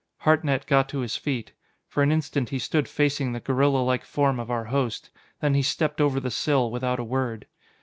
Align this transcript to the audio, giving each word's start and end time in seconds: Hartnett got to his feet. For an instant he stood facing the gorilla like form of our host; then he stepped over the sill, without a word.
Hartnett 0.21 0.65
got 0.65 0.89
to 0.89 1.01
his 1.01 1.15
feet. 1.15 1.51
For 1.87 2.01
an 2.01 2.11
instant 2.11 2.49
he 2.49 2.57
stood 2.57 2.87
facing 2.87 3.33
the 3.33 3.39
gorilla 3.39 3.83
like 3.83 4.03
form 4.03 4.39
of 4.39 4.49
our 4.49 4.65
host; 4.65 5.11
then 5.41 5.53
he 5.53 5.61
stepped 5.61 6.01
over 6.01 6.19
the 6.19 6.31
sill, 6.31 6.71
without 6.71 6.99
a 6.99 7.03
word. 7.03 7.45